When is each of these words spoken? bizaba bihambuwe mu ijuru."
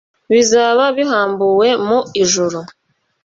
bizaba 0.31 0.83
bihambuwe 0.97 1.69
mu 1.87 1.99
ijuru." 2.21 2.59